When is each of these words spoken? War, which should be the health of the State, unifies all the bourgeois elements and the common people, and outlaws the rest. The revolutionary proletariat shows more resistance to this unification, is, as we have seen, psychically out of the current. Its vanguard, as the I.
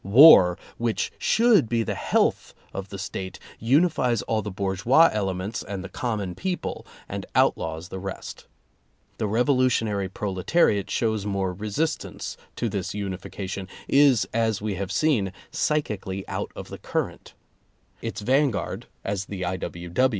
War, 0.03 0.57
which 0.79 1.11
should 1.19 1.69
be 1.69 1.83
the 1.83 1.93
health 1.93 2.55
of 2.73 2.89
the 2.89 2.97
State, 2.97 3.37
unifies 3.59 4.23
all 4.23 4.41
the 4.41 4.49
bourgeois 4.49 5.11
elements 5.13 5.61
and 5.61 5.83
the 5.83 5.89
common 5.89 6.33
people, 6.33 6.87
and 7.07 7.23
outlaws 7.35 7.89
the 7.89 7.99
rest. 7.99 8.47
The 9.19 9.27
revolutionary 9.27 10.09
proletariat 10.09 10.89
shows 10.89 11.27
more 11.27 11.53
resistance 11.53 12.35
to 12.55 12.67
this 12.67 12.95
unification, 12.95 13.67
is, 13.87 14.27
as 14.33 14.59
we 14.59 14.73
have 14.73 14.91
seen, 14.91 15.33
psychically 15.51 16.27
out 16.27 16.51
of 16.55 16.69
the 16.69 16.79
current. 16.79 17.35
Its 18.01 18.21
vanguard, 18.21 18.87
as 19.05 19.25
the 19.25 19.45
I. 19.45 19.59